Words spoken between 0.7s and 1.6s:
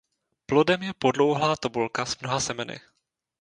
je podlouhlá